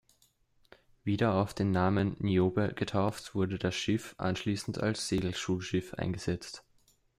Wieder 1.03 1.35
auf 1.35 1.53
den 1.53 1.69
Namen 1.69 2.15
"Niobe" 2.17 2.73
getauft, 2.73 3.35
wurde 3.35 3.59
das 3.59 3.75
Schiff 3.75 4.15
anschließend 4.17 4.79
als 4.81 5.07
Segelschulschiff 5.07 5.93
eingesetzt. 5.93 6.63